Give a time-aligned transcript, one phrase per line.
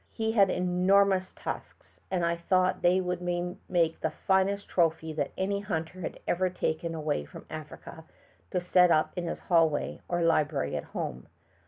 [0.09, 5.59] He had enormous tusks, and I thought they would make the finest trophy that any
[5.59, 8.05] hunter had ever taken away from Africa
[8.49, 11.27] to set up in his hallway or library at home.